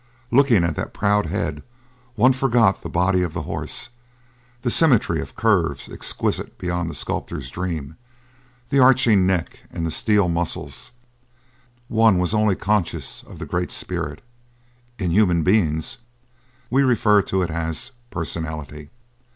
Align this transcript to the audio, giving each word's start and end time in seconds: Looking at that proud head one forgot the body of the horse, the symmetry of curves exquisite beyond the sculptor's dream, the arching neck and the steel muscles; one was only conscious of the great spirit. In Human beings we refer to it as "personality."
Looking 0.31 0.63
at 0.63 0.75
that 0.77 0.95
proud 0.95 1.27
head 1.27 1.61
one 2.15 2.33
forgot 2.33 2.81
the 2.81 2.89
body 2.89 3.21
of 3.21 3.33
the 3.35 3.43
horse, 3.43 3.89
the 4.63 4.71
symmetry 4.71 5.21
of 5.21 5.35
curves 5.35 5.87
exquisite 5.87 6.57
beyond 6.57 6.89
the 6.89 6.95
sculptor's 6.95 7.51
dream, 7.51 7.97
the 8.69 8.79
arching 8.79 9.27
neck 9.27 9.59
and 9.69 9.85
the 9.85 9.91
steel 9.91 10.27
muscles; 10.27 10.89
one 11.87 12.17
was 12.17 12.33
only 12.33 12.55
conscious 12.55 13.21
of 13.27 13.37
the 13.37 13.45
great 13.45 13.69
spirit. 13.71 14.23
In 14.97 15.11
Human 15.11 15.43
beings 15.43 15.99
we 16.71 16.81
refer 16.81 17.21
to 17.21 17.43
it 17.43 17.51
as 17.51 17.91
"personality." 18.09 18.89